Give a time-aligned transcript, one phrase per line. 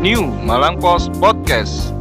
[0.00, 1.92] New Malang Post Podcast.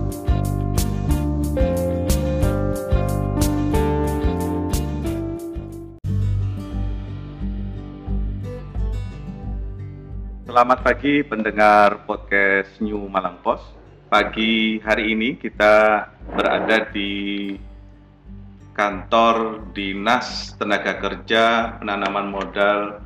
[10.48, 13.68] Selamat pagi pendengar podcast New Malang Post.
[14.08, 16.08] Pagi hari ini kita
[16.40, 17.52] berada di
[18.80, 23.04] kantor Dinas Tenaga Kerja Penanaman Modal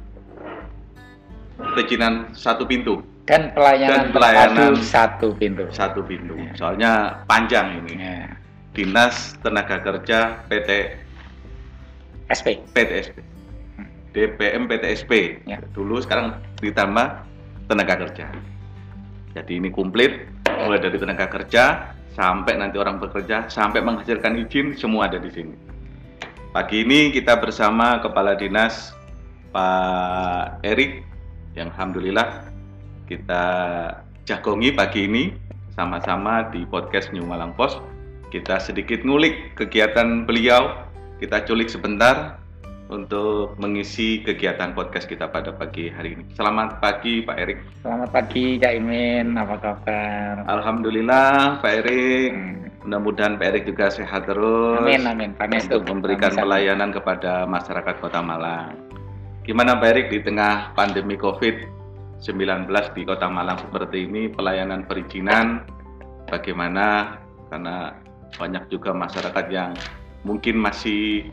[1.57, 3.12] Perizinan Satu Pintu.
[3.23, 5.63] Dan pelayanan, Dan pelayanan terpadu satu pintu.
[5.71, 6.35] Satu pintu.
[6.35, 6.51] Ya.
[6.59, 6.91] Soalnya
[7.23, 7.93] panjang ini.
[7.95, 8.35] Ya.
[8.75, 10.99] Dinas Tenaga Kerja PT
[12.27, 12.59] SP.
[12.75, 13.15] PTSP.
[14.11, 15.39] DPM PTSP.
[15.47, 15.63] Ya.
[15.71, 17.07] Dulu sekarang ditambah
[17.71, 18.27] tenaga kerja.
[19.33, 25.09] Jadi ini komplit mulai dari tenaga kerja sampai nanti orang bekerja sampai menghasilkan izin semua
[25.09, 25.55] ada di sini.
[26.53, 28.93] Pagi ini kita bersama Kepala Dinas
[29.49, 31.01] Pak Erik
[31.57, 32.52] yang alhamdulillah
[33.13, 33.45] kita
[34.25, 35.29] jagongi pagi ini
[35.77, 37.77] sama-sama di podcast New Malang Post.
[38.33, 40.89] Kita sedikit ngulik kegiatan beliau,
[41.21, 42.41] kita culik sebentar
[42.89, 46.25] untuk mengisi kegiatan podcast kita pada pagi hari ini.
[46.33, 47.61] Selamat pagi Pak Erik.
[47.85, 50.33] Selamat pagi Kak Imin, apa kabar?
[50.49, 52.29] Alhamdulillah Pak Erik.
[52.33, 52.65] Hmm.
[52.89, 54.81] Mudah-mudahan Pak Erik juga sehat terus.
[54.81, 55.37] Amin, amin.
[55.37, 55.77] Panestu.
[55.77, 56.41] Untuk memberikan Amin.
[56.49, 58.73] pelayanan kepada masyarakat Kota Malang.
[59.45, 61.13] Gimana Pak Erik di tengah pandemi
[62.23, 65.67] COVID-19 di Kota Malang seperti ini, pelayanan perizinan
[66.31, 67.19] bagaimana?
[67.51, 67.91] Karena
[68.39, 69.75] banyak juga masyarakat yang
[70.23, 71.27] mungkin masih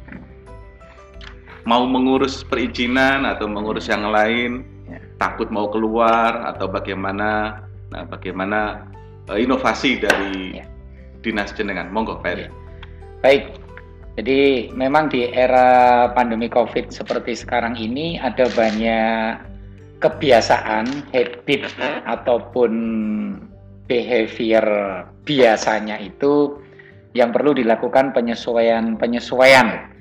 [1.63, 4.99] mau mengurus perizinan atau mengurus yang lain, Ya.
[5.23, 7.63] takut mau keluar atau bagaimana?
[7.95, 8.91] Nah, bagaimana
[9.31, 10.67] eh, inovasi dari Ya.
[11.23, 11.87] dinas jenengan?
[11.95, 12.51] Monggo Pak Erik.
[13.23, 13.45] Baik.
[14.19, 19.50] Jadi memang di era pandemi COVID seperti sekarang ini ada banyak
[20.01, 21.71] kebiasaan, habit
[22.09, 22.73] ataupun
[23.85, 24.67] behavior
[25.29, 26.57] biasanya itu
[27.13, 29.93] yang perlu dilakukan penyesuaian-penyesuaian.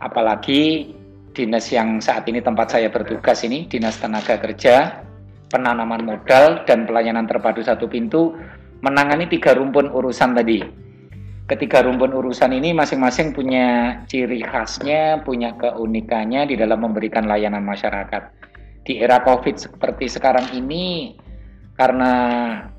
[0.00, 0.94] Apalagi
[1.34, 5.04] dinas yang saat ini tempat saya bertugas ini, Dinas Tenaga Kerja,
[5.52, 8.38] penanaman modal dan pelayanan terpadu satu pintu
[8.80, 10.62] menangani tiga rumpun urusan tadi.
[11.48, 18.37] Ketiga rumpun urusan ini masing-masing punya ciri khasnya, punya keunikannya di dalam memberikan layanan masyarakat.
[18.88, 21.12] Di era COVID seperti sekarang ini,
[21.76, 22.12] karena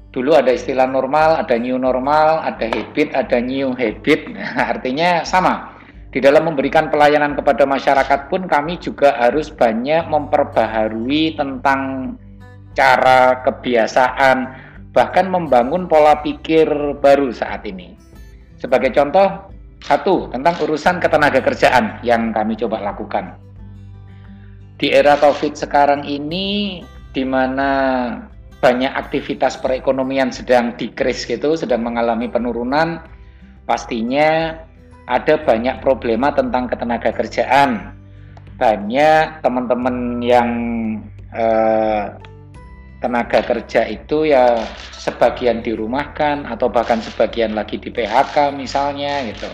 [0.10, 4.26] dulu ada istilah normal, ada new normal, ada habit, ada new habit,
[4.74, 5.78] artinya sama.
[6.10, 12.18] Di dalam memberikan pelayanan kepada masyarakat pun kami juga harus banyak memperbaharui tentang
[12.74, 14.38] cara kebiasaan,
[14.90, 16.66] bahkan membangun pola pikir
[16.98, 17.94] baru saat ini.
[18.58, 19.54] Sebagai contoh,
[19.86, 23.49] satu tentang urusan ketenaga kerjaan yang kami coba lakukan.
[24.80, 26.80] Di era COVID sekarang ini,
[27.12, 27.72] di mana
[28.64, 33.04] banyak aktivitas perekonomian sedang dikris gitu, sedang mengalami penurunan,
[33.68, 34.56] pastinya
[35.04, 37.92] ada banyak problema tentang ketenaga kerjaan.
[38.56, 40.50] Banyak teman-teman yang
[41.36, 42.04] eh,
[43.00, 44.60] tenaga kerja itu ya
[44.96, 49.48] sebagian dirumahkan atau bahkan sebagian lagi di PHK misalnya gitu.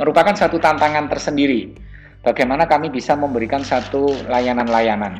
[0.00, 1.91] Merupakan satu tantangan tersendiri.
[2.22, 5.18] Bagaimana kami bisa memberikan satu layanan-layanan.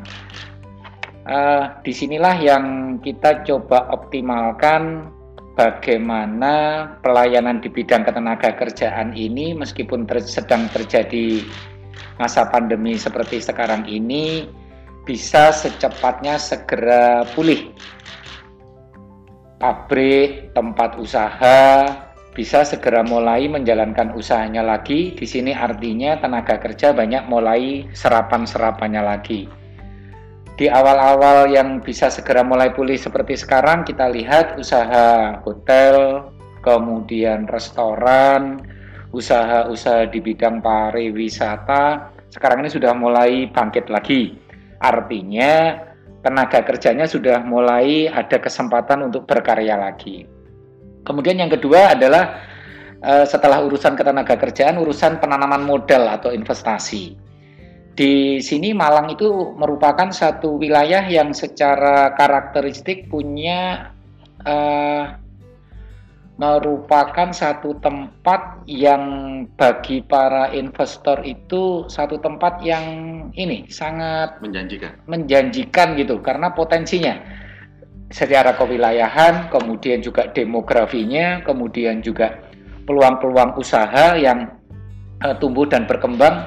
[1.22, 5.10] Eh, di sinilah yang kita coba optimalkan
[5.54, 11.46] bagaimana pelayanan di bidang ketenaga kerjaan ini meskipun ter- sedang terjadi
[12.18, 14.50] masa pandemi seperti sekarang ini
[15.06, 17.70] bisa secepatnya segera pulih.
[19.62, 21.86] Pabrik, tempat usaha
[22.32, 25.12] bisa segera mulai menjalankan usahanya lagi.
[25.12, 29.44] Di sini artinya tenaga kerja banyak mulai serapan-serapannya lagi.
[30.56, 36.28] Di awal-awal yang bisa segera mulai pulih seperti sekarang, kita lihat usaha hotel,
[36.60, 38.60] kemudian restoran,
[39.12, 44.36] usaha-usaha di bidang pariwisata, sekarang ini sudah mulai bangkit lagi.
[44.80, 45.76] Artinya
[46.24, 50.31] tenaga kerjanya sudah mulai ada kesempatan untuk berkarya lagi.
[51.02, 52.42] Kemudian yang kedua adalah
[53.02, 57.18] eh, setelah urusan ketenaga kerjaan, urusan penanaman modal atau investasi.
[57.92, 63.92] Di sini Malang itu merupakan satu wilayah yang secara karakteristik punya
[64.40, 65.04] eh,
[66.40, 69.04] merupakan satu tempat yang
[69.54, 72.84] bagi para investor itu satu tempat yang
[73.36, 74.96] ini sangat Menjanjikan.
[75.06, 77.20] menjanjikan gitu karena potensinya
[78.12, 82.38] secara kewilayahan, kemudian juga demografinya, kemudian juga
[82.84, 84.52] peluang-peluang usaha yang
[85.24, 86.46] eh, tumbuh dan berkembang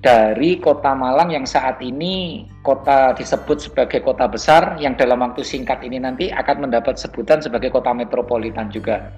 [0.00, 5.84] dari kota Malang yang saat ini kota disebut sebagai kota besar yang dalam waktu singkat
[5.84, 9.12] ini nanti akan mendapat sebutan sebagai kota metropolitan juga.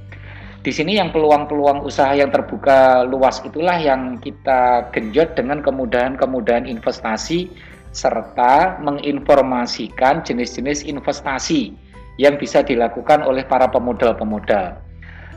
[0.62, 7.50] Di sini yang peluang-peluang usaha yang terbuka luas itulah yang kita genjot dengan kemudahan-kemudahan investasi
[7.92, 11.76] serta menginformasikan jenis-jenis investasi
[12.16, 14.80] yang bisa dilakukan oleh para pemodal-pemodal.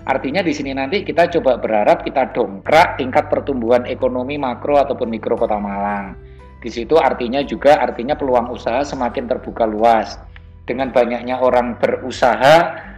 [0.05, 5.33] Artinya di sini nanti kita coba berharap kita dongkrak tingkat pertumbuhan ekonomi makro ataupun mikro
[5.33, 6.13] kota Malang.
[6.61, 10.17] Di situ artinya juga artinya peluang usaha semakin terbuka luas.
[10.65, 12.55] Dengan banyaknya orang berusaha,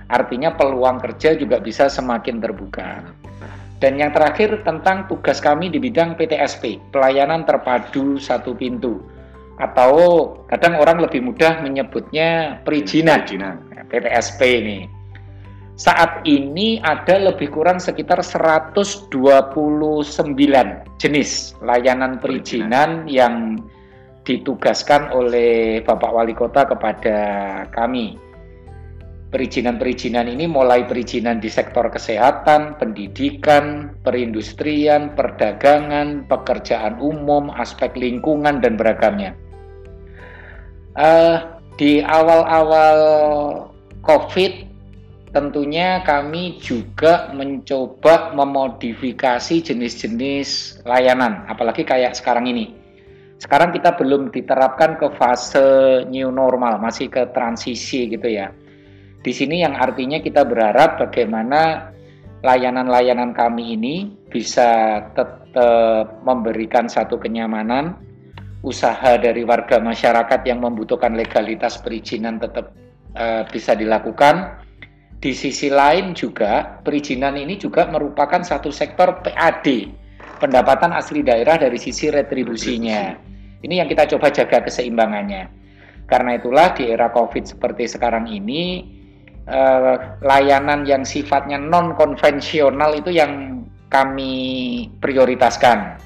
[0.08, 3.04] artinya peluang kerja juga bisa semakin terbuka.
[3.78, 9.04] Dan yang terakhir tentang tugas kami di bidang PTSP, pelayanan terpadu satu pintu.
[9.58, 9.94] Atau
[10.46, 13.56] kadang orang lebih mudah menyebutnya perizinan, Perizinan.
[13.88, 14.80] PTSP ini
[15.78, 19.14] saat ini ada lebih kurang sekitar 129
[20.98, 23.62] jenis layanan perizinan yang
[24.26, 27.18] ditugaskan oleh Bapak Wali Kota kepada
[27.70, 28.18] kami.
[29.30, 38.82] Perizinan-perizinan ini mulai perizinan di sektor kesehatan, pendidikan, perindustrian, perdagangan, pekerjaan umum, aspek lingkungan, dan
[38.82, 39.38] beragamnya.
[40.98, 43.00] Uh, di awal-awal
[44.02, 44.66] COVID
[45.30, 52.74] tentunya kami juga mencoba memodifikasi jenis-jenis layanan, apalagi kayak sekarang ini.
[53.38, 58.50] Sekarang kita belum diterapkan ke fase new normal, masih ke transisi gitu ya.
[59.22, 61.94] Di sini yang artinya kita berharap bagaimana
[62.42, 63.96] layanan-layanan kami ini
[64.34, 68.07] bisa tetap memberikan satu kenyamanan,
[68.68, 72.76] usaha dari warga masyarakat yang membutuhkan legalitas perizinan tetap
[73.16, 74.68] uh, bisa dilakukan
[75.18, 79.66] di sisi lain juga perizinan ini juga merupakan satu sektor PAD,
[80.38, 83.18] pendapatan asli daerah dari sisi retribusinya.
[83.58, 85.50] Ini yang kita coba jaga keseimbangannya.
[86.06, 88.86] Karena itulah di era Covid seperti sekarang ini
[89.50, 95.98] eh, layanan yang sifatnya non konvensional itu yang kami prioritaskan.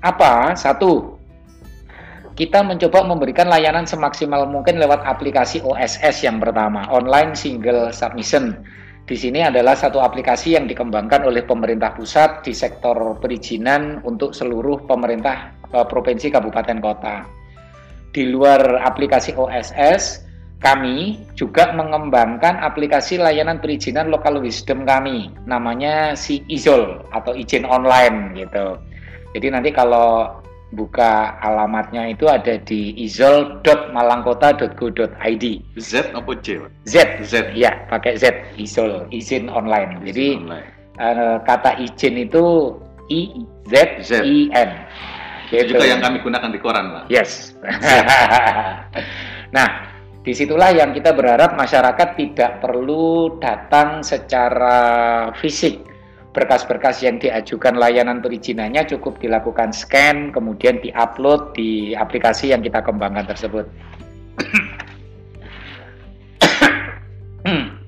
[0.00, 0.56] Apa?
[0.56, 1.13] Satu,
[2.34, 8.58] kita mencoba memberikan layanan semaksimal mungkin lewat aplikasi OSS yang pertama, Online Single Submission.
[9.06, 14.82] Di sini adalah satu aplikasi yang dikembangkan oleh pemerintah pusat di sektor perizinan untuk seluruh
[14.82, 17.22] pemerintah eh, provinsi kabupaten kota.
[18.10, 20.26] Di luar aplikasi OSS,
[20.58, 28.34] kami juga mengembangkan aplikasi layanan perizinan lokal wisdom kami, namanya si Izol atau izin online
[28.34, 28.80] gitu.
[29.36, 30.40] Jadi nanti kalau
[30.72, 35.44] buka alamatnya itu ada di izol.malangkota.go.id.
[35.76, 36.64] Z apa J?
[36.88, 37.20] Z.
[37.20, 37.52] Z.
[37.52, 38.32] Ya, pakai Z.
[38.56, 40.00] Izol, izin online.
[40.02, 40.66] Izin Jadi online.
[40.98, 42.72] eh, kata izin itu
[43.12, 44.24] I Z Z.
[44.24, 44.70] I N.
[45.52, 47.04] Itu juga yang kami gunakan di koran, Pak.
[47.12, 47.52] Yes.
[49.56, 49.68] nah,
[50.24, 54.76] di situlah yang kita berharap masyarakat tidak perlu datang secara
[55.38, 55.84] fisik.
[56.34, 63.22] Berkas-berkas yang diajukan layanan perizinannya cukup dilakukan scan, kemudian diupload di aplikasi yang kita kembangkan
[63.30, 63.70] tersebut.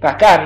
[0.04, 0.40] Bahkan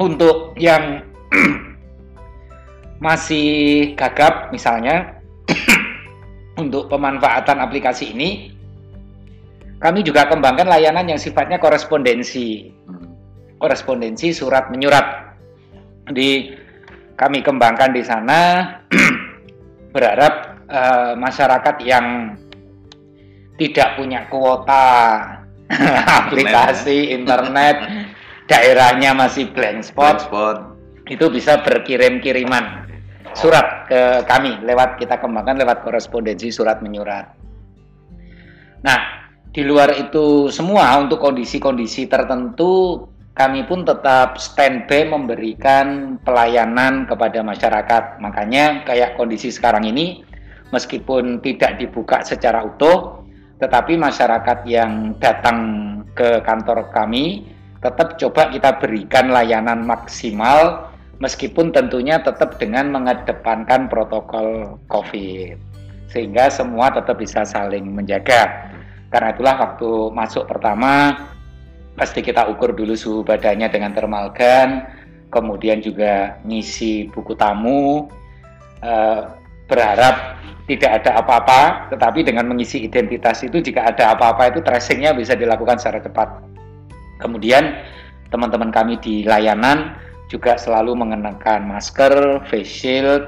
[0.00, 1.04] untuk yang
[3.04, 5.20] masih gagap misalnya
[6.62, 8.56] untuk pemanfaatan aplikasi ini
[9.76, 13.16] kami juga kembangkan layanan yang sifatnya korespondensi Hmm.
[13.60, 15.36] korespondensi surat menyurat
[16.12, 16.52] di
[17.14, 18.40] kami kembangkan di sana
[19.94, 22.36] berharap eh, masyarakat yang
[23.58, 24.86] tidak punya kuota
[26.20, 27.76] aplikasi internet
[28.50, 30.58] daerahnya masih blank spot Hotspot.
[31.08, 32.84] itu bisa berkirim-kiriman
[33.34, 37.34] surat ke kami lewat kita kembangkan lewat korespondensi surat menyurat.
[38.84, 39.00] Nah,
[39.50, 43.04] di luar itu semua untuk kondisi-kondisi tertentu
[43.34, 48.22] kami pun tetap standby memberikan pelayanan kepada masyarakat.
[48.22, 50.22] Makanya kayak kondisi sekarang ini
[50.70, 53.26] meskipun tidak dibuka secara utuh
[53.58, 55.58] tetapi masyarakat yang datang
[56.14, 57.46] ke kantor kami
[57.78, 60.90] tetap coba kita berikan layanan maksimal
[61.22, 65.74] meskipun tentunya tetap dengan mengedepankan protokol COVID
[66.10, 68.70] sehingga semua tetap bisa saling menjaga.
[69.10, 71.14] Karena itulah waktu masuk pertama
[71.94, 74.82] pasti kita ukur dulu suhu badannya dengan thermal gun,
[75.30, 78.10] kemudian juga ngisi buku tamu,
[78.82, 79.20] eh,
[79.66, 85.36] berharap tidak ada apa-apa, tetapi dengan mengisi identitas itu jika ada apa-apa itu tracingnya bisa
[85.36, 86.28] dilakukan secara cepat.
[87.20, 87.84] Kemudian
[88.32, 89.94] teman-teman kami di layanan
[90.32, 93.22] juga selalu mengenakan masker, face shield.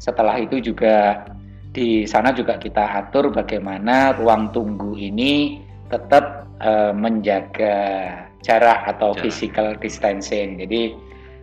[0.00, 1.28] Setelah itu juga
[1.70, 7.76] di sana juga kita atur bagaimana ruang tunggu ini tetap uh, menjaga
[8.44, 9.22] jarak atau jarak.
[9.24, 10.60] physical distancing.
[10.60, 10.94] Jadi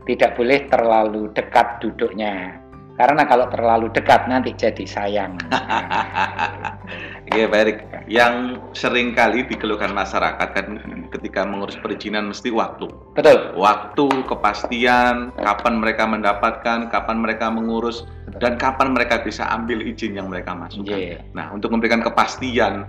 [0.06, 2.62] tidak boleh terlalu dekat duduknya.
[2.96, 5.36] Karena kalau terlalu dekat nanti jadi sayang.
[7.34, 10.78] Iya Pak Erik, yang sering kali dikeluhkan masyarakat kan
[11.10, 12.86] ketika mengurus perizinan mesti waktu.
[13.18, 13.58] Betul.
[13.58, 18.06] Waktu, kepastian, kapan mereka mendapatkan, kapan mereka mengurus,
[18.38, 21.18] dan kapan mereka bisa ambil izin yang mereka masukkan.
[21.18, 21.26] Yeah.
[21.34, 22.86] Nah, untuk memberikan kepastian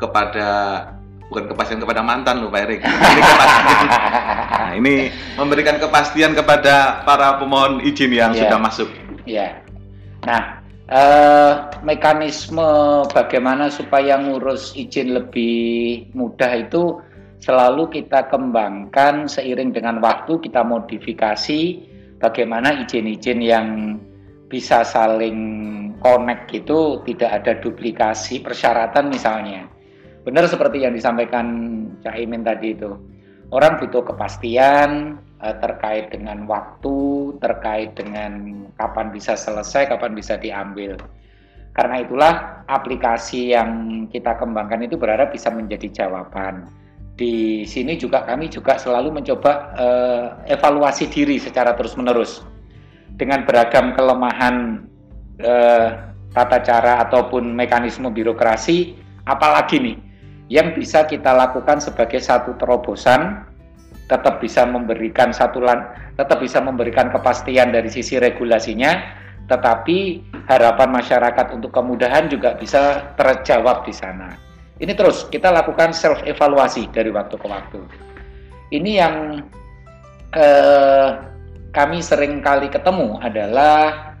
[0.00, 0.48] kepada
[1.30, 2.80] bukan kepastian kepada mantan loh Pak Erik.
[2.82, 3.86] Ini kepastian.
[4.60, 4.94] nah, ini
[5.38, 8.48] memberikan kepastian kepada para pemohon izin yang yeah.
[8.48, 8.88] sudah masuk.
[9.28, 9.38] Iya.
[9.38, 9.50] Yeah.
[10.26, 10.42] Nah,
[10.90, 11.52] eh,
[11.86, 12.70] mekanisme
[13.14, 16.98] bagaimana supaya ngurus izin lebih mudah itu
[17.40, 21.60] selalu kita kembangkan seiring dengan waktu kita modifikasi
[22.20, 23.96] bagaimana izin-izin yang
[24.50, 25.38] bisa saling
[26.04, 29.79] connect itu tidak ada duplikasi persyaratan misalnya
[30.24, 31.46] benar seperti yang disampaikan
[32.04, 32.90] Cak Imin tadi itu.
[33.50, 40.94] Orang butuh kepastian uh, terkait dengan waktu, terkait dengan kapan bisa selesai, kapan bisa diambil.
[41.74, 46.70] Karena itulah aplikasi yang kita kembangkan itu berharap bisa menjadi jawaban.
[47.18, 52.46] Di sini juga kami juga selalu mencoba uh, evaluasi diri secara terus-menerus
[53.18, 54.86] dengan beragam kelemahan
[55.42, 55.88] uh,
[56.30, 58.94] tata cara ataupun mekanisme birokrasi,
[59.26, 60.09] apalagi nih
[60.50, 63.46] yang bisa kita lakukan sebagai satu terobosan
[64.10, 65.62] tetap bisa memberikan satu
[66.18, 68.98] tetap bisa memberikan kepastian dari sisi regulasinya
[69.46, 74.38] tetapi harapan masyarakat untuk kemudahan juga bisa terjawab di sana.
[74.78, 77.82] Ini terus kita lakukan self evaluasi dari waktu ke waktu.
[78.70, 79.14] Ini yang
[80.38, 81.08] eh,
[81.74, 84.14] kami sering kali ketemu adalah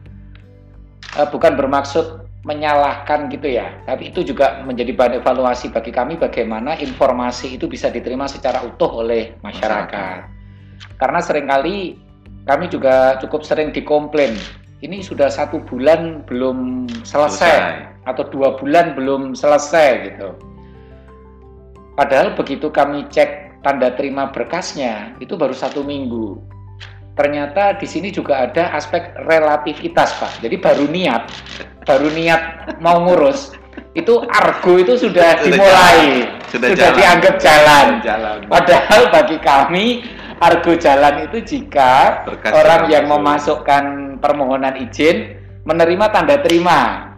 [1.14, 3.68] eh, bukan bermaksud menyalahkan gitu ya.
[3.84, 9.04] Tapi itu juga menjadi bahan evaluasi bagi kami bagaimana informasi itu bisa diterima secara utuh
[9.04, 10.24] oleh masyarakat.
[10.96, 12.00] Karena sering kali
[12.48, 14.32] kami juga cukup sering dikomplain.
[14.80, 20.32] Ini sudah satu bulan belum selesai, selesai atau dua bulan belum selesai gitu.
[22.00, 26.40] Padahal begitu kami cek tanda terima berkasnya itu baru satu minggu
[27.20, 30.40] ternyata di sini juga ada aspek relativitas Pak.
[30.40, 31.28] Jadi baru niat,
[31.84, 33.52] baru niat mau ngurus,
[33.92, 36.48] itu argo itu sudah, sudah dimulai, jalan.
[36.48, 36.96] sudah, sudah jalan.
[36.96, 37.86] dianggap jalan.
[38.00, 38.36] jalan.
[38.48, 39.86] Padahal bagi kami
[40.40, 45.36] argo jalan itu jika orang yang memasukkan permohonan izin
[45.68, 47.10] menerima tanda terima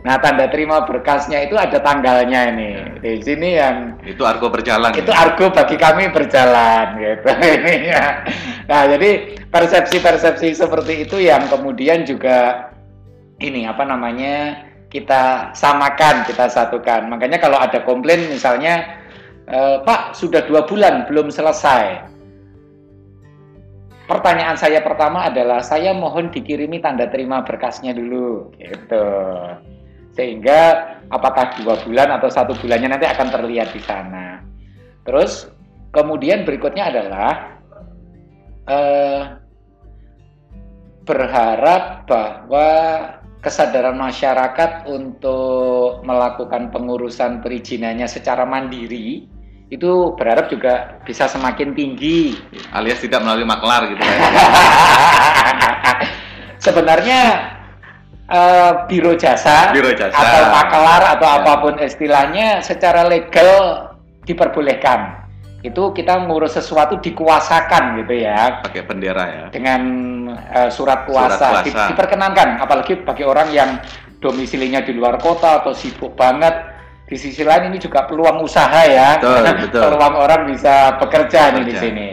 [0.00, 2.68] Nah, tanda terima berkasnya itu ada tanggalnya ini.
[3.04, 4.96] Di sini yang itu argo berjalan.
[4.96, 5.28] Itu ya?
[5.28, 7.28] argo bagi kami berjalan gitu
[7.60, 8.24] ini ya.
[8.64, 12.70] Nah, jadi persepsi-persepsi seperti itu yang kemudian juga
[13.42, 14.66] ini apa namanya?
[14.90, 17.06] kita samakan, kita satukan.
[17.06, 18.98] Makanya kalau ada komplain misalnya
[19.46, 22.10] e, Pak sudah dua bulan belum selesai.
[24.10, 29.06] Pertanyaan saya pertama adalah saya mohon dikirimi tanda terima berkasnya dulu, gitu
[30.10, 34.42] sehingga apakah dua bulan atau satu bulannya nanti akan terlihat di sana.
[35.06, 35.46] Terus
[35.94, 37.32] kemudian berikutnya adalah
[38.66, 39.22] eh,
[41.10, 42.68] berharap bahwa
[43.42, 49.26] kesadaran masyarakat untuk melakukan pengurusan perizinannya secara mandiri
[49.70, 52.38] itu berharap juga bisa semakin tinggi
[52.74, 54.18] alias tidak melalui maklar gitu ya.
[56.60, 57.20] Sebenarnya
[58.28, 61.36] uh, biro jasa, biro jasa atau makelar atau ya.
[61.40, 63.88] apa pun istilahnya secara legal
[64.28, 65.19] diperbolehkan.
[65.60, 68.64] Itu kita ngurus sesuatu dikuasakan gitu ya.
[68.64, 69.44] Pakai bendera ya.
[69.52, 69.82] Dengan
[70.32, 71.66] uh, surat kuasa, surat kuasa.
[71.66, 73.70] Di, diperkenankan apalagi bagi orang yang
[74.24, 76.52] domisilinya di luar kota atau sibuk banget.
[77.10, 79.18] Di sisi lain ini juga peluang usaha ya.
[79.18, 79.82] Betul, betul.
[79.84, 81.54] peluang orang bisa bekerja, bekerja.
[81.58, 82.08] nih di sini.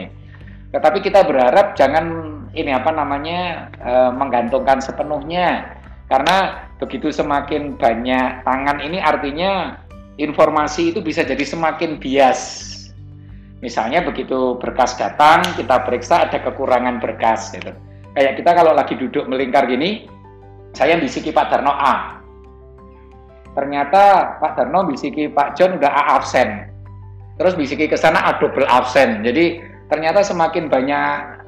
[0.68, 5.78] Tetapi kita berharap jangan ini apa namanya uh, menggantungkan sepenuhnya
[6.08, 9.76] karena begitu semakin banyak tangan ini artinya
[10.16, 12.74] informasi itu bisa jadi semakin bias.
[13.58, 17.74] Misalnya begitu berkas datang, kita periksa ada kekurangan berkas gitu.
[18.14, 20.06] Kayak kita kalau lagi duduk melingkar gini,
[20.78, 22.22] saya bisiki Pak Darno A.
[23.58, 26.70] Ternyata Pak Darno bisiki Pak John udah A absen.
[27.34, 29.26] Terus bisiki ke sana A double absen.
[29.26, 29.58] Jadi
[29.90, 31.42] ternyata semakin banyak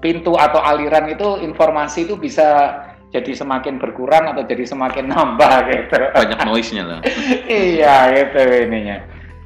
[0.00, 2.80] pintu atau aliran itu informasi itu bisa
[3.12, 5.96] jadi semakin berkurang atau jadi semakin nambah gitu.
[6.12, 7.00] Banyak noise-nya lah.
[7.48, 9.00] iya gitu ininya.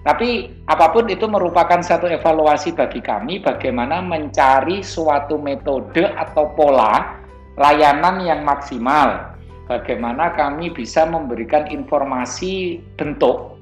[0.09, 7.21] Tapi apa pun itu merupakan satu evaluasi bagi kami bagaimana mencari suatu metode atau pola
[7.61, 9.37] layanan yang maksimal
[9.69, 13.61] bagaimana kami bisa memberikan informasi bentuk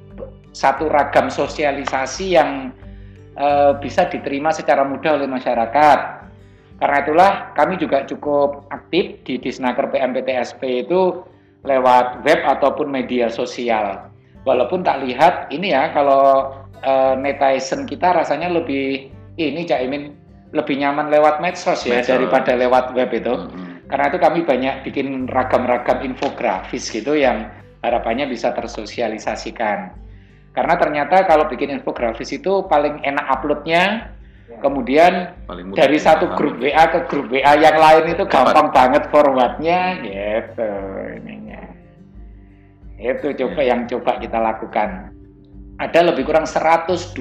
[0.54, 2.70] satu ragam sosialisasi yang
[3.34, 5.98] uh, bisa diterima secara mudah oleh masyarakat.
[6.78, 11.26] Karena itulah kami juga cukup aktif di Disnaker PMPTSP itu
[11.66, 14.14] lewat web ataupun media sosial.
[14.46, 16.54] Walaupun tak lihat ini ya kalau
[16.86, 20.14] uh, netizen kita rasanya lebih ini Cak Imin
[20.54, 22.14] lebih nyaman lewat medsos ya medsos.
[22.14, 23.34] daripada lewat web itu.
[23.34, 23.82] Hmm.
[23.90, 27.50] Karena itu kami banyak bikin ragam-ragam infografis gitu yang
[27.82, 29.94] harapannya bisa tersosialisasikan.
[30.50, 34.10] Karena ternyata kalau bikin infografis itu paling enak uploadnya,
[34.48, 34.58] ya.
[34.64, 35.36] kemudian
[35.76, 40.70] dari satu grup WA ke grup WA yang lain itu gampang banget forwardnya, gitu
[41.20, 41.35] ininya.
[42.96, 43.76] Itu coba ya.
[43.76, 45.12] yang coba kita lakukan.
[45.76, 47.20] Ada lebih kurang 129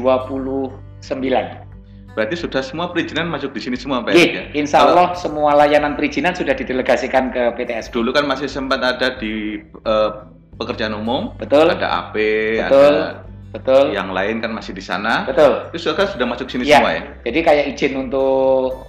[2.16, 4.16] Berarti sudah semua perizinan masuk di sini semua, Pak?
[4.16, 4.48] ya?
[4.56, 7.92] Insya Allah Kalau, semua layanan perizinan sudah didelegasikan ke PTS.
[7.92, 10.24] Dulu kan masih sempat ada di uh,
[10.56, 11.68] pekerjaan umum, betul.
[11.68, 12.16] Ada AP,
[12.56, 12.96] betul.
[12.96, 13.84] ada betul.
[13.92, 15.28] Yang lain kan masih di sana.
[15.28, 15.76] Betul.
[15.76, 16.80] Itu sudah kan sudah masuk sini ya.
[16.80, 17.04] semua ya.
[17.28, 18.88] Jadi kayak izin untuk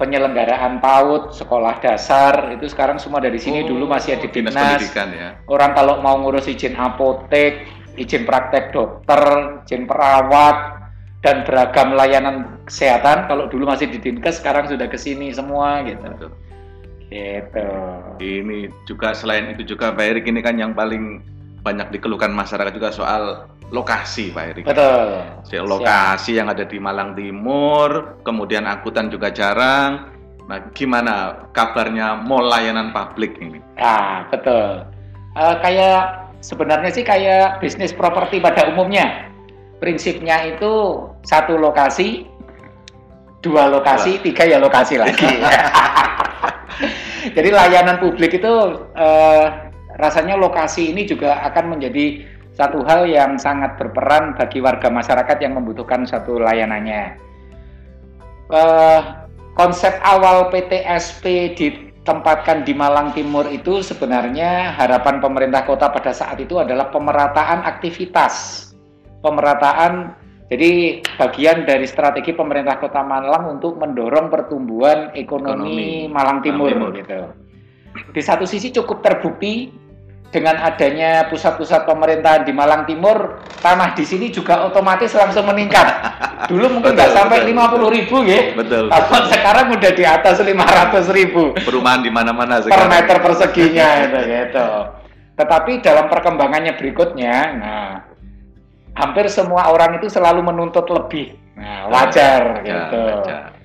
[0.00, 4.56] penyelenggaraan PAUD, sekolah dasar itu sekarang semua dari sini oh, dulu masih ada di dinas.
[4.56, 5.36] Pendidikan ya.
[5.44, 7.68] Orang kalau mau ngurus izin apotek,
[8.00, 9.20] izin praktek dokter,
[9.68, 10.80] izin perawat,
[11.20, 13.28] dan beragam layanan kesehatan.
[13.28, 16.00] Kalau dulu masih di Dinkes, sekarang sudah ke sini semua gitu.
[16.00, 16.32] Betul.
[17.10, 17.68] Gitu.
[18.22, 21.20] Ini juga selain itu juga Pak Erik ini kan yang paling
[21.60, 24.64] banyak dikeluhkan masyarakat juga soal lokasi Pak Erik.
[24.66, 25.22] Betul.
[25.66, 26.38] Lokasi Siap.
[26.38, 30.10] yang ada di Malang Timur, kemudian angkutan juga jarang.
[30.50, 33.62] Nah, gimana kabarnya mall layanan publik ini?
[33.78, 34.82] Ah, betul.
[35.38, 39.30] Uh, kayak sebenarnya sih kayak bisnis properti pada umumnya
[39.80, 40.72] prinsipnya itu
[41.24, 42.28] satu lokasi,
[43.40, 45.24] dua lokasi, tiga ya lokasi lagi.
[47.36, 48.52] Jadi layanan publik itu
[48.94, 49.46] eh,
[49.96, 52.22] rasanya lokasi ini juga akan menjadi
[52.60, 57.16] satu hal yang sangat berperan bagi warga masyarakat yang membutuhkan satu layanannya.
[58.52, 59.00] Eh,
[59.56, 66.60] konsep awal PTSP ditempatkan di Malang Timur itu sebenarnya harapan pemerintah kota pada saat itu
[66.60, 68.68] adalah pemerataan aktivitas
[69.20, 70.16] pemerataan
[70.50, 76.90] jadi bagian dari strategi pemerintah Kota Malang untuk mendorong pertumbuhan ekonomi, ekonomi Malang Timur, Timur
[76.98, 77.20] gitu.
[78.10, 79.70] Di satu sisi cukup terbukti
[80.30, 85.86] dengan adanya pusat-pusat pemerintahan di Malang Timur, tanah di sini juga otomatis langsung meningkat.
[86.50, 90.64] Dulu mungkin nggak sampai lima puluh ribu ya, betul, tapi sekarang udah di atas lima
[90.64, 91.52] ratus ribu.
[91.58, 94.68] Perumahan di mana-mana per meter perseginya itu gitu.
[95.36, 97.88] Tetapi dalam perkembangannya berikutnya, nah
[98.94, 101.34] hampir semua orang itu selalu menuntut lebih.
[101.58, 103.02] Nah, wajar ya, gitu.
[103.20, 103.59] Wajar.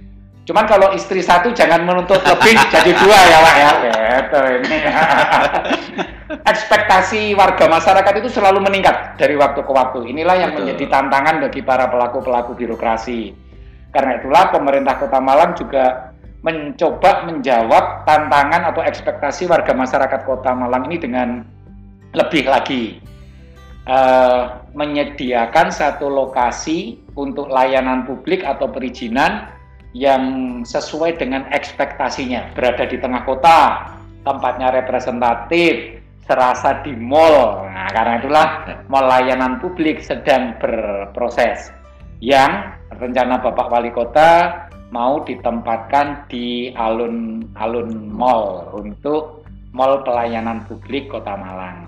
[0.45, 3.71] Cuman kalau istri satu jangan menuntut lebih jadi dua ya Pak ya.
[4.21, 4.77] Gitu ini.
[6.53, 10.05] Ekspektasi warga masyarakat itu selalu meningkat dari waktu ke waktu.
[10.05, 10.69] Inilah yang Betul.
[10.69, 13.33] menjadi tantangan bagi para pelaku-pelaku birokrasi.
[13.89, 16.13] Karena itulah pemerintah Kota Malang juga
[16.45, 21.41] mencoba menjawab tantangan atau ekspektasi warga masyarakat Kota Malang ini dengan
[22.13, 23.01] lebih lagi
[23.89, 29.54] uh, menyediakan satu lokasi untuk layanan publik atau perizinan
[29.95, 30.23] yang
[30.67, 32.51] sesuai dengan ekspektasinya.
[32.51, 33.59] Berada di tengah kota
[34.27, 37.63] tempatnya representatif serasa di mall.
[37.71, 38.47] Nah karena itulah
[38.91, 41.71] mall layanan publik sedang berproses.
[42.19, 51.39] Yang rencana Bapak Wali Kota mau ditempatkan di alun-alun mall untuk mall pelayanan publik Kota
[51.39, 51.87] Malang.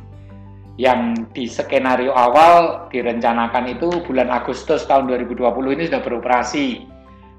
[0.77, 6.96] Yang di skenario awal direncanakan itu bulan Agustus tahun 2020 ini sudah beroperasi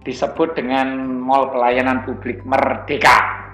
[0.09, 3.45] disebut dengan Mall Pelayanan Publik Merdeka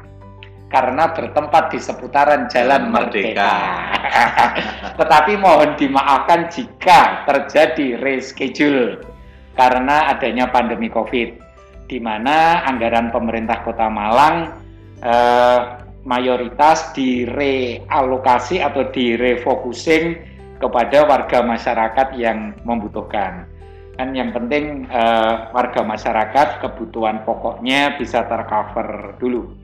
[0.70, 3.34] karena bertempat di seputaran Jalan Merdeka.
[3.34, 3.54] Merdeka.
[5.02, 9.02] Tetapi mohon dimaafkan jika terjadi reschedule
[9.58, 11.42] karena adanya pandemi Covid
[11.90, 14.54] di mana anggaran pemerintah Kota Malang
[15.02, 15.60] eh,
[16.06, 20.18] mayoritas direalokasi atau direfocusing
[20.58, 23.46] kepada warga masyarakat yang membutuhkan.
[23.94, 29.54] Kan yang penting uh, warga masyarakat kebutuhan pokoknya bisa tercover dulu.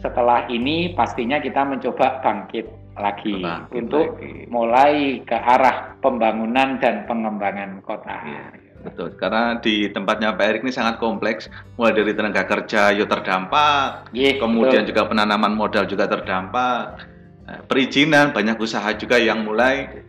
[0.00, 4.46] Setelah ini pastinya kita mencoba bangkit lagi bangkit untuk lagi.
[4.48, 4.94] mulai
[5.26, 8.16] ke arah pembangunan dan pengembangan kota.
[8.24, 8.44] Ya.
[8.84, 11.48] Betul, karena di tempatnya Pak Erik ini sangat kompleks,
[11.80, 14.92] mulai dari tenaga kerja yo terdampak, yeah, kemudian betul.
[14.92, 17.00] juga penanaman modal juga terdampak,
[17.48, 20.03] eh, perizinan banyak usaha juga yang mulai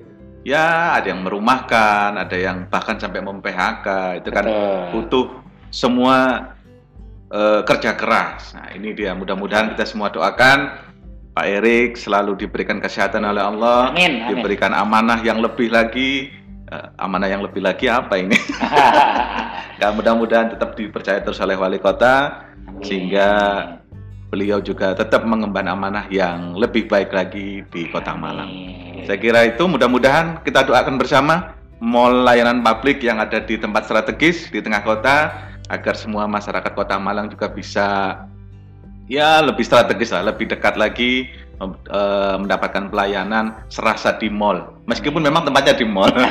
[0.45, 3.87] ya ada yang merumahkan, ada yang bahkan sampai mem-PHK,
[4.21, 4.85] itu kan betul.
[4.93, 5.25] butuh
[5.73, 6.17] semua
[7.33, 8.53] uh, kerja keras.
[8.53, 10.85] Nah ini dia, mudah-mudahan kita semua doakan
[11.35, 14.29] Pak Erik selalu diberikan kesehatan oleh Allah, Amin, amin.
[14.31, 16.31] diberikan amanah yang lebih lagi.
[16.65, 18.37] Eh, amanah yang lebih lagi apa ini?
[19.75, 22.47] Ya, mudah-mudahan tetap dipercaya terus oleh wali kota
[22.79, 23.27] sehingga
[24.29, 28.49] beliau juga tetap mengemban amanah yang lebih baik lagi di Kota Malang.
[29.05, 34.49] Saya kira itu mudah-mudahan kita doakan bersama mall layanan publik yang ada di tempat strategis
[34.49, 35.29] di tengah kota
[35.69, 38.17] agar semua masyarakat Kota Malang juga bisa
[39.05, 41.29] ya lebih strategis lah, lebih dekat lagi
[41.61, 44.81] eh, mendapatkan pelayanan serasa di mall.
[44.89, 46.09] Meskipun memang tempatnya di mall.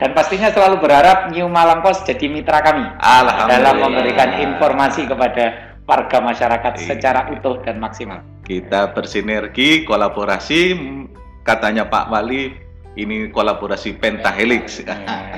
[0.00, 2.88] Dan pastinya selalu berharap New Malang Pos jadi mitra kami
[3.52, 6.86] dalam memberikan informasi kepada warga masyarakat Iya.
[6.94, 8.22] secara utuh dan maksimal.
[8.46, 10.78] Kita bersinergi, kolaborasi.
[11.42, 12.54] Katanya Pak Wali,
[12.94, 14.78] ini kolaborasi pentahelix.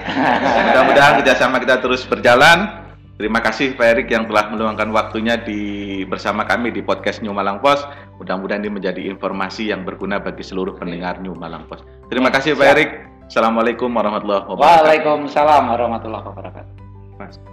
[0.68, 2.84] Mudah-mudahan kerjasama kita terus berjalan.
[3.20, 7.62] Terima kasih Pak Erik yang telah meluangkan waktunya di bersama kami di podcast New Malang
[7.62, 7.86] Post.
[8.18, 11.86] Mudah-mudahan ini menjadi informasi yang berguna bagi seluruh pendengar New Malang Post.
[12.10, 12.66] Terima kasih Pak.
[12.66, 12.90] Erik.
[13.30, 14.64] Assalamualaikum warahmatullahi wabarakatuh.
[14.66, 16.72] Waalaikumsalam warahmatullahi wabarakatuh.
[17.20, 17.51] Mas.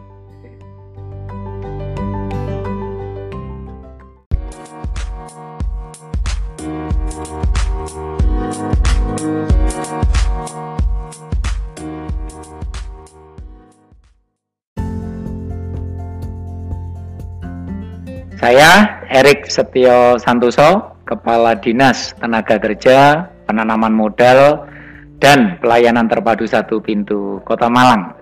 [18.39, 24.63] Saya Erik Setio Santoso, Kepala Dinas Tenaga Kerja, Penanaman Modal,
[25.19, 28.15] dan Pelayanan Terpadu Satu Pintu Kota Malang.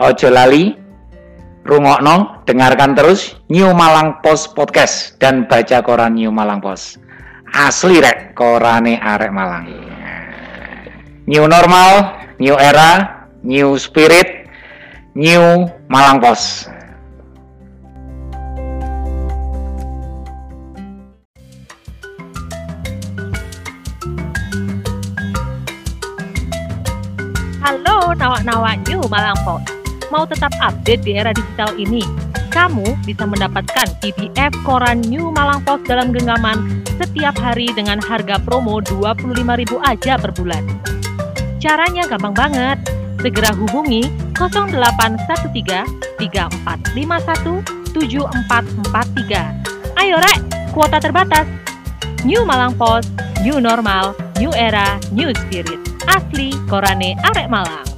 [0.00, 0.72] Ojo lali,
[1.68, 7.04] rungokno, dengarkan terus New Malang Post Podcast dan baca koran New Malang Post.
[7.52, 9.68] Asli rek, korane arek Malang.
[11.28, 14.48] New normal, new era, new spirit,
[15.12, 16.71] new Malang Post.
[27.72, 29.72] Halo nawak-nawak New Malang Post.
[30.12, 32.04] Mau tetap update di era digital ini?
[32.52, 38.84] Kamu bisa mendapatkan PDF koran New Malang Post dalam genggaman setiap hari dengan harga promo
[38.84, 40.60] 25.000 aja per bulan.
[41.64, 42.76] Caranya gampang banget.
[43.24, 44.04] Segera hubungi
[44.36, 49.96] 0813 3451 7443.
[49.96, 50.40] Ayo rek,
[50.76, 51.48] kuota terbatas.
[52.20, 53.08] New Malang Post,
[53.40, 55.91] New Normal, New Era, New Spirit.
[56.08, 57.91] Asli Korane Arek Malang.